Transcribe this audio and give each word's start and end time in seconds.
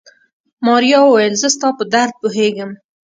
ماريا 0.65 0.99
وويل 1.03 1.33
زه 1.41 1.47
ستا 1.55 1.67
په 1.77 1.83
درد 1.93 2.13
پوهېږم. 2.21 2.71